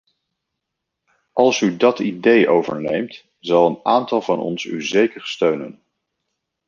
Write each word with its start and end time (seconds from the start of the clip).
Als 1.33 1.61
u 1.61 1.77
dat 1.77 1.99
idee 1.99 2.49
overneemt, 2.49 3.25
zal 3.39 3.67
een 3.69 3.79
aantal 3.83 4.21
van 4.21 4.39
ons 4.39 4.63
u 4.63 4.83
zeker 4.83 5.21
steunen. 5.25 5.83